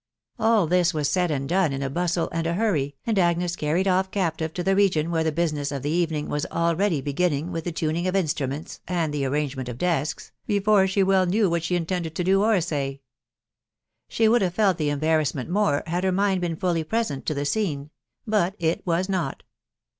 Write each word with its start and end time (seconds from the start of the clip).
AU 0.39 0.65
thi§ 0.67 0.95
waa 0.95 1.01
atdd 1.01 1.29
and 1.29 1.47
done 1.47 1.71
in 1.71 1.83
a 1.83 1.87
bustle 1.91 2.23
%>\x& 2.29 2.29
* 2.33 2.37
Vwrr^^x^ 2.37 2.43
242 2.55 2.55
THE 2.55 2.57
WIDOW 3.05 3.13
BARNABY. 3.13 3.21
Agnes 3.21 3.55
carried 3.55 3.87
off 3.87 4.09
captive 4.09 4.53
to 4.55 4.63
the 4.63 4.75
region 4.75 5.11
where 5.11 5.23
the 5.23 5.31
basinex 5.31 5.71
of 5.71 5.83
the 5.83 5.91
evening 5.91 6.27
was 6.27 6.47
already 6.47 7.01
beginning 7.01 7.51
with 7.51 7.65
the 7.65 7.71
tuning 7.71 8.07
of 8.07 8.15
instru 8.15 8.49
ments 8.49 8.79
and 8.87 9.13
the 9.13 9.25
arrangement 9.27 9.69
of 9.69 9.77
desks, 9.77 10.31
before 10.47 10.87
she 10.87 11.03
well 11.03 11.27
knew 11.27 11.51
what 11.51 11.61
she 11.61 11.75
intended 11.75 12.15
to 12.15 12.23
do 12.23 12.41
or 12.41 12.59
say. 12.61 13.01
She. 14.07 14.27
would 14.27 14.41
hmre 14.41 14.51
felt 14.51 14.79
the 14.79 14.89
embarrassment 14.89 15.51
more 15.51 15.83
had 15.85 16.03
her 16.03 16.11
mind 16.11 16.41
been 16.41 16.55
fully 16.55 16.83
present 16.83 17.27
to 17.27 17.35
the 17.35 17.45
scene; 17.45 17.91
but 18.25 18.55
it 18.57 18.81
was 18.87 19.07
not. 19.07 19.43